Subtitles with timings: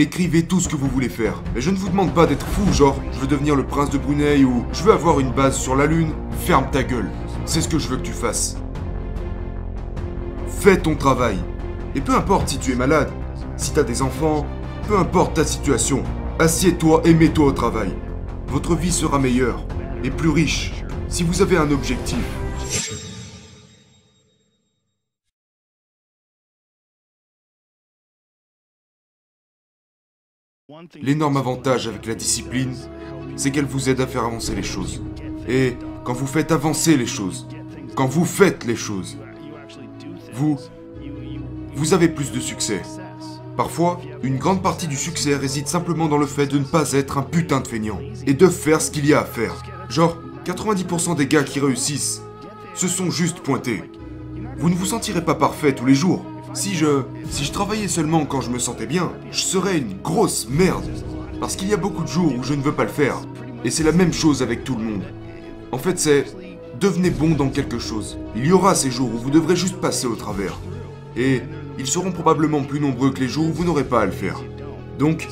[0.00, 1.42] Écrivez tout ce que vous voulez faire.
[1.56, 3.98] Mais je ne vous demande pas d'être fou, genre, je veux devenir le prince de
[3.98, 6.12] Brunei ou je veux avoir une base sur la lune.
[6.46, 7.10] Ferme ta gueule.
[7.46, 8.56] C'est ce que je veux que tu fasses.
[10.46, 11.36] Fais ton travail.
[11.96, 13.10] Et peu importe si tu es malade,
[13.56, 14.46] si t'as des enfants,
[14.86, 16.04] peu importe ta situation,
[16.38, 17.92] assieds-toi et mets-toi au travail.
[18.46, 19.66] Votre vie sera meilleure
[20.04, 23.07] et plus riche si vous avez un objectif.
[31.00, 32.74] L'énorme avantage avec la discipline,
[33.36, 35.02] c'est qu'elle vous aide à faire avancer les choses.
[35.48, 37.48] Et quand vous faites avancer les choses,
[37.96, 39.18] quand vous faites les choses,
[40.34, 40.56] vous,
[41.74, 42.82] vous avez plus de succès.
[43.56, 47.18] Parfois, une grande partie du succès réside simplement dans le fait de ne pas être
[47.18, 49.54] un putain de feignant et de faire ce qu'il y a à faire.
[49.88, 52.22] Genre, 90% des gars qui réussissent
[52.74, 53.82] se sont juste pointés.
[54.58, 56.24] Vous ne vous sentirez pas parfait tous les jours.
[56.54, 60.48] Si je, si je travaillais seulement quand je me sentais bien, je serais une grosse
[60.48, 60.88] merde.
[61.40, 63.16] Parce qu'il y a beaucoup de jours où je ne veux pas le faire.
[63.64, 65.04] Et c'est la même chose avec tout le monde.
[65.72, 66.24] En fait, c'est
[66.80, 68.18] devenez bon dans quelque chose.
[68.34, 70.58] Il y aura ces jours où vous devrez juste passer au travers.
[71.16, 71.42] Et
[71.78, 74.40] ils seront probablement plus nombreux que les jours où vous n'aurez pas à le faire.
[74.98, 75.28] Donc,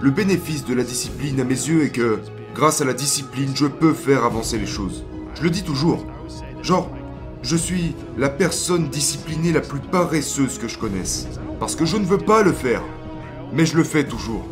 [0.00, 2.20] le bénéfice de la discipline à mes yeux est que,
[2.54, 5.04] grâce à la discipline, je peux faire avancer les choses.
[5.34, 6.06] Je le dis toujours.
[6.62, 6.90] Genre,
[7.42, 11.26] je suis la personne disciplinée la plus paresseuse que je connaisse.
[11.58, 12.82] Parce que je ne veux pas le faire.
[13.52, 14.46] Mais je le fais toujours.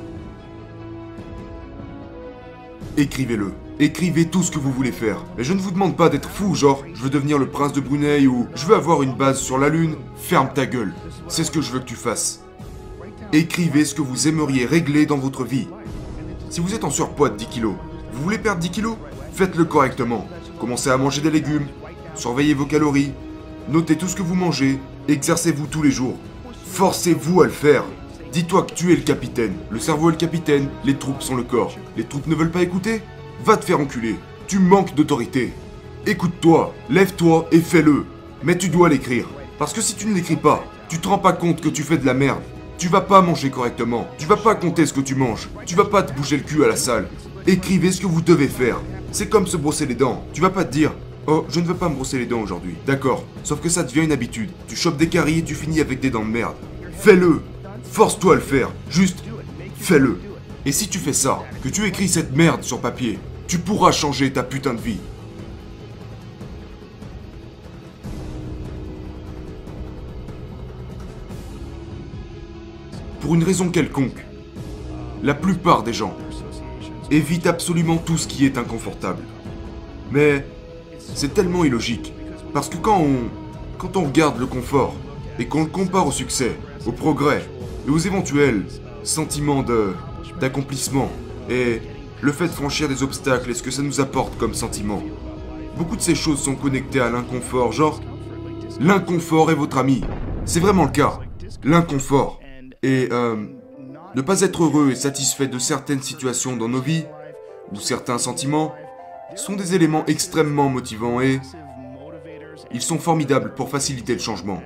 [2.96, 3.52] Écrivez-le.
[3.78, 5.24] Écrivez tout ce que vous voulez faire.
[5.36, 7.80] Mais je ne vous demande pas d'être fou, genre, je veux devenir le prince de
[7.80, 9.94] Brunei ou je veux avoir une base sur la lune.
[10.16, 10.92] Ferme ta gueule.
[11.28, 12.42] C'est ce que je veux que tu fasses.
[13.32, 15.68] Écrivez ce que vous aimeriez régler dans votre vie.
[16.50, 17.74] Si vous êtes en surpoids de 10 kilos,
[18.12, 18.96] vous voulez perdre 10 kilos?
[19.34, 20.26] Faites-le correctement.
[20.58, 21.66] Commencez à manger des légumes,
[22.18, 23.12] surveillez vos calories,
[23.68, 26.16] notez tout ce que vous mangez, exercez-vous tous les jours.
[26.66, 27.84] Forcez-vous à le faire.
[28.32, 29.54] Dis-toi que tu es le capitaine.
[29.70, 31.76] Le cerveau est le capitaine, les troupes sont le corps.
[31.96, 33.02] Les troupes ne veulent pas écouter?
[33.44, 34.16] Va te faire enculer.
[34.46, 35.52] Tu manques d'autorité.
[36.06, 38.04] Écoute-toi, lève-toi et fais-le.
[38.42, 39.26] Mais tu dois l'écrire.
[39.58, 41.98] Parce que si tu ne l'écris pas, tu te rends pas compte que tu fais
[41.98, 42.42] de la merde.
[42.78, 44.06] Tu vas pas manger correctement.
[44.18, 45.48] Tu vas pas compter ce que tu manges.
[45.66, 47.08] Tu vas pas te bouger le cul à la salle.
[47.46, 48.80] Écrivez ce que vous devez faire.
[49.10, 50.24] C'est comme se brosser les dents.
[50.32, 50.92] Tu vas pas te dire
[51.30, 52.74] Oh, je ne veux pas me brosser les dents aujourd'hui.
[52.86, 53.22] D'accord.
[53.44, 54.48] Sauf que ça devient une habitude.
[54.66, 56.56] Tu chopes des caries et tu finis avec des dents de merde.
[56.92, 57.42] Fais-le.
[57.82, 58.70] Force-toi à le faire.
[58.88, 59.22] Juste,
[59.76, 60.18] fais-le.
[60.64, 64.32] Et si tu fais ça, que tu écris cette merde sur papier, tu pourras changer
[64.32, 65.00] ta putain de vie.
[73.20, 74.24] Pour une raison quelconque,
[75.22, 76.16] la plupart des gens
[77.10, 79.22] évitent absolument tout ce qui est inconfortable.
[80.10, 80.46] Mais
[81.14, 82.12] c'est tellement illogique.
[82.52, 83.28] Parce que quand on,
[83.78, 84.94] quand regarde le confort
[85.38, 87.42] et qu'on le compare au succès, au progrès
[87.86, 88.64] et aux éventuels
[89.02, 89.64] sentiments
[90.40, 91.10] d'accomplissement
[91.48, 91.80] et
[92.20, 95.02] le fait de franchir des obstacles et ce que ça nous apporte comme sentiment.
[95.76, 98.00] Beaucoup de ces choses sont connectées à l'inconfort, genre
[98.80, 100.02] l'inconfort est votre ami.
[100.44, 101.20] C'est vraiment le cas.
[101.64, 102.40] L'inconfort.
[102.82, 103.36] Et euh,
[104.14, 107.04] ne pas être heureux et satisfait de certaines situations dans nos vies,
[107.72, 108.72] ou certains sentiments,
[109.36, 111.40] sont des éléments extrêmement motivants et
[112.72, 114.62] ils sont formidables pour faciliter le changement.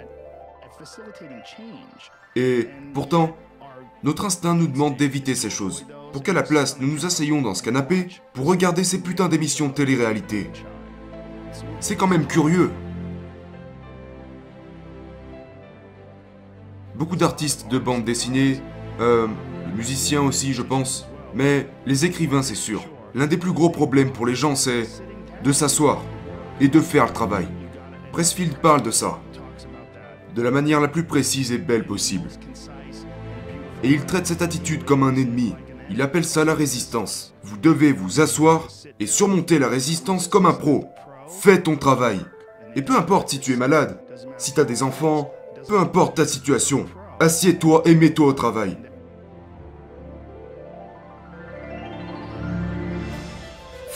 [2.36, 3.36] Et pourtant,
[4.02, 7.54] notre instinct nous demande d'éviter ces choses, pour qu'à la place nous nous asseyons dans
[7.54, 10.50] ce canapé pour regarder ces putains d'émissions télé-réalité.
[11.80, 12.70] C'est quand même curieux.
[16.94, 18.60] Beaucoup d'artistes de bande dessinée,
[19.00, 19.26] euh,
[19.76, 22.82] musiciens aussi je pense, mais les écrivains c'est sûr.
[23.14, 24.86] L'un des plus gros problèmes pour les gens c'est
[25.44, 26.02] de s'asseoir
[26.60, 27.48] et de faire le travail.
[28.12, 29.18] Pressfield parle de ça,
[30.34, 32.28] de la manière la plus précise et belle possible
[33.82, 35.54] et il traite cette attitude comme un ennemi.
[35.90, 37.34] Il appelle ça la résistance.
[37.42, 38.68] Vous devez vous asseoir
[39.00, 40.84] et surmonter la résistance comme un pro.
[41.40, 42.20] Fais ton travail.
[42.76, 44.00] Et peu importe si tu es malade,
[44.38, 45.30] si tu as des enfants,
[45.68, 46.86] peu importe ta situation,
[47.20, 48.78] assieds-toi et mets-toi au travail.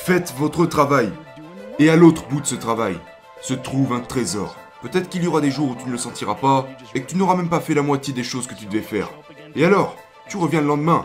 [0.07, 1.11] Faites votre travail.
[1.81, 2.97] Et à l'autre bout de ce travail
[3.43, 4.55] se trouve un trésor.
[4.81, 7.17] Peut-être qu'il y aura des jours où tu ne le sentiras pas et que tu
[7.17, 9.11] n'auras même pas fait la moitié des choses que tu devais faire.
[9.57, 9.97] Et alors
[10.29, 11.05] Tu reviens le lendemain.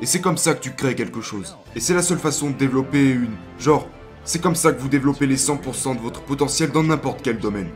[0.00, 1.56] Et c'est comme ça que tu crées quelque chose.
[1.74, 3.34] Et c'est la seule façon de développer une...
[3.58, 3.88] Genre,
[4.22, 7.72] c'est comme ça que vous développez les 100% de votre potentiel dans n'importe quel domaine.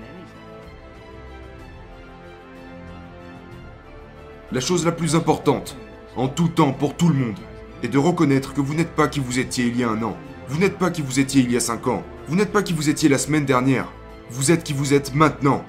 [4.53, 5.77] La chose la plus importante,
[6.15, 7.39] en tout temps pour tout le monde,
[7.83, 10.17] est de reconnaître que vous n'êtes pas qui vous étiez il y a un an.
[10.49, 12.03] Vous n'êtes pas qui vous étiez il y a 5 ans.
[12.27, 13.87] Vous n'êtes pas qui vous étiez la semaine dernière.
[14.31, 15.65] Vous êtes qui vous êtes maintenant.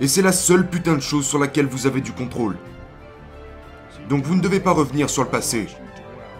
[0.00, 2.56] Et c'est la seule putain de chose sur laquelle vous avez du contrôle.
[4.08, 5.66] Donc vous ne devez pas revenir sur le passé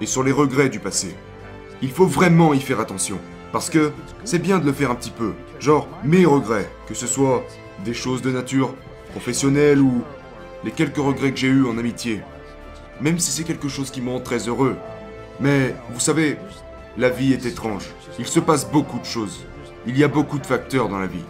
[0.00, 1.16] et sur les regrets du passé.
[1.82, 3.18] Il faut vraiment y faire attention.
[3.52, 3.92] Parce que
[4.24, 5.32] c'est bien de le faire un petit peu.
[5.60, 7.44] Genre mes regrets, que ce soit
[7.84, 8.74] des choses de nature
[9.12, 10.02] professionnelle ou
[10.64, 12.20] les quelques regrets que j'ai eus en amitié.
[13.00, 14.76] Même si c'est quelque chose qui me rend très heureux.
[15.40, 16.38] Mais vous savez,
[16.96, 17.84] la vie est étrange.
[18.18, 19.44] Il se passe beaucoup de choses.
[19.86, 21.24] Il y a beaucoup de facteurs dans la vie.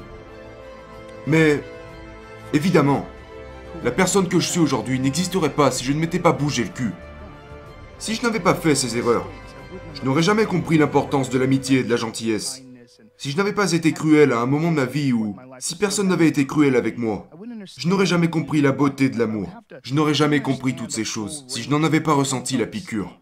[1.26, 1.62] Mais,
[2.52, 3.06] évidemment,
[3.82, 6.70] la personne que je suis aujourd'hui n'existerait pas si je ne m'étais pas bougé le
[6.70, 6.92] cul.
[7.98, 9.28] Si je n'avais pas fait ces erreurs,
[9.94, 12.62] je n'aurais jamais compris l'importance de l'amitié et de la gentillesse.
[13.18, 16.08] Si je n'avais pas été cruel à un moment de ma vie où, si personne
[16.08, 17.28] n'avait été cruel avec moi,
[17.76, 19.50] je n'aurais jamais compris la beauté de l'amour.
[19.82, 23.18] Je n'aurais jamais compris toutes ces choses si je n'en avais pas ressenti la piqûre.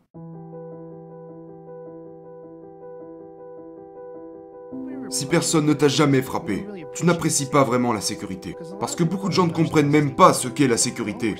[5.15, 8.57] Si personne ne t'a jamais frappé, tu n'apprécies pas vraiment la sécurité.
[8.81, 11.37] Parce que beaucoup de gens ne comprennent même pas ce qu'est la sécurité.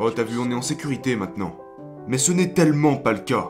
[0.00, 1.56] Oh, t'as vu, on est en sécurité maintenant.
[2.08, 3.48] Mais ce n'est tellement pas le cas.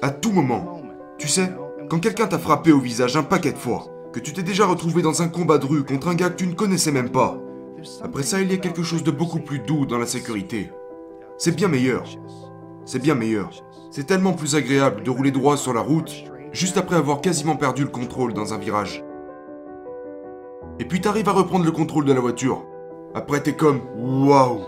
[0.00, 0.80] À tout moment.
[1.18, 1.52] Tu sais,
[1.90, 5.02] quand quelqu'un t'a frappé au visage un paquet de fois, que tu t'es déjà retrouvé
[5.02, 7.38] dans un combat de rue contre un gars que tu ne connaissais même pas,
[8.02, 10.70] après ça, il y a quelque chose de beaucoup plus doux dans la sécurité.
[11.36, 12.04] C'est bien meilleur.
[12.86, 13.50] C'est bien meilleur.
[13.90, 16.24] C'est tellement plus agréable de rouler droit sur la route
[16.54, 19.04] juste après avoir quasiment perdu le contrôle dans un virage.
[20.78, 22.64] Et puis t'arrives à reprendre le contrôle de la voiture.
[23.14, 24.60] Après t'es comme waouh.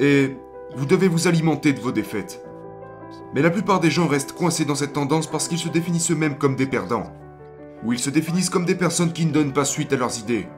[0.00, 0.36] Et
[0.74, 2.44] vous devez vous alimenter de vos défaites.
[3.34, 6.38] Mais la plupart des gens restent coincés dans cette tendance parce qu'ils se définissent eux-mêmes
[6.38, 7.12] comme des perdants.
[7.84, 10.48] Ou ils se définissent comme des personnes qui ne donnent pas suite à leurs idées.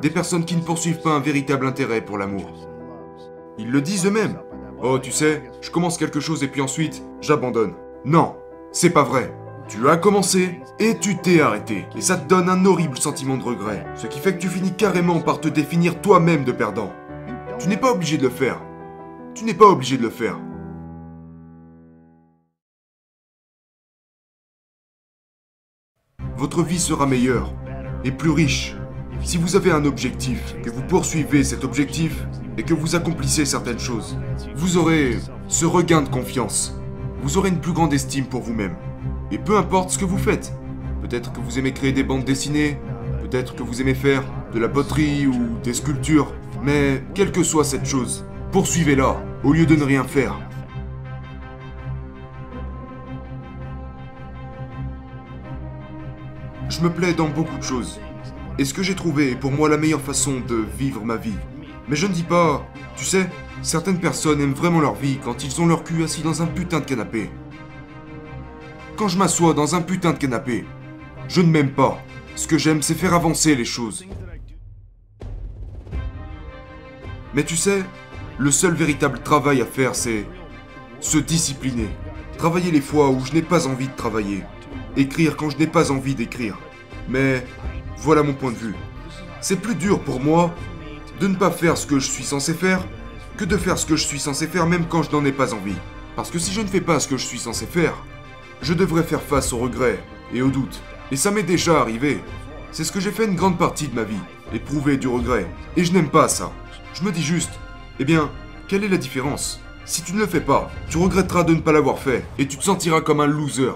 [0.00, 2.50] Des personnes qui ne poursuivent pas un véritable intérêt pour l'amour.
[3.58, 4.38] Ils le disent eux-mêmes.
[4.80, 7.74] Oh, tu sais, je commence quelque chose et puis ensuite, j'abandonne.
[8.04, 8.36] Non,
[8.70, 9.34] c'est pas vrai.
[9.68, 11.86] Tu as commencé et tu t'es arrêté.
[11.96, 13.84] Et ça te donne un horrible sentiment de regret.
[13.96, 16.92] Ce qui fait que tu finis carrément par te définir toi-même de perdant.
[17.58, 18.62] Tu n'es pas obligé de le faire.
[19.34, 20.38] Tu n'es pas obligé de le faire.
[26.36, 27.52] Votre vie sera meilleure
[28.04, 28.76] et plus riche
[29.22, 32.24] si vous avez un objectif, que vous poursuivez cet objectif
[32.58, 34.18] et que vous accomplissez certaines choses,
[34.56, 35.16] vous aurez
[35.46, 36.74] ce regain de confiance.
[37.22, 38.74] Vous aurez une plus grande estime pour vous-même.
[39.30, 40.52] Et peu importe ce que vous faites,
[41.00, 42.78] peut-être que vous aimez créer des bandes dessinées,
[43.22, 46.34] peut-être que vous aimez faire de la poterie ou des sculptures,
[46.64, 50.36] mais quelle que soit cette chose, poursuivez-la au lieu de ne rien faire.
[56.68, 58.00] Je me plais dans beaucoup de choses.
[58.58, 61.36] Et ce que j'ai trouvé est pour moi la meilleure façon de vivre ma vie.
[61.88, 63.28] Mais je ne dis pas, tu sais,
[63.62, 66.80] certaines personnes aiment vraiment leur vie quand ils ont leur cul assis dans un putain
[66.80, 67.30] de canapé.
[68.96, 70.66] Quand je m'assois dans un putain de canapé,
[71.28, 71.98] je ne m'aime pas.
[72.34, 74.04] Ce que j'aime, c'est faire avancer les choses.
[77.34, 77.82] Mais tu sais,
[78.38, 80.26] le seul véritable travail à faire, c'est
[81.00, 81.88] se discipliner.
[82.36, 84.44] Travailler les fois où je n'ai pas envie de travailler.
[84.96, 86.58] Écrire quand je n'ai pas envie d'écrire.
[87.08, 87.44] Mais
[87.98, 88.74] voilà mon point de vue.
[89.40, 90.54] C'est plus dur pour moi
[91.20, 92.84] de ne pas faire ce que je suis censé faire
[93.36, 95.54] que de faire ce que je suis censé faire même quand je n'en ai pas
[95.54, 95.76] envie.
[96.16, 97.94] Parce que si je ne fais pas ce que je suis censé faire,
[98.62, 100.02] je devrais faire face aux regrets
[100.34, 100.82] et aux doutes.
[101.12, 102.20] Et ça m'est déjà arrivé.
[102.72, 104.18] C'est ce que j'ai fait une grande partie de ma vie,
[104.52, 105.46] éprouver du regret.
[105.76, 106.52] Et je n'aime pas ça.
[106.94, 107.52] Je me dis juste,
[108.00, 108.30] eh bien,
[108.66, 109.60] quelle est la différence?
[109.84, 112.58] Si tu ne le fais pas, tu regretteras de ne pas l'avoir fait, et tu
[112.58, 113.72] te sentiras comme un loser.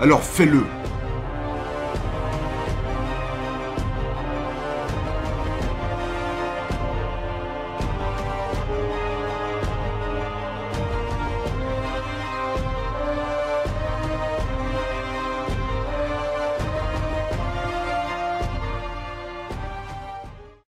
[0.00, 0.62] Alors fais-le